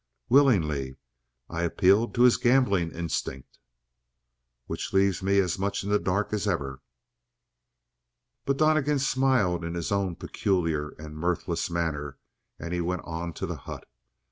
[0.29, 0.97] "Willingly.
[1.47, 3.59] I appealed to his gambling instinct."
[4.65, 6.81] "Which leaves me as much in the dark as ever."
[8.45, 12.17] But Donnegan smiled in his own peculiar and mirthless manner
[12.57, 13.87] and he went on to the hut.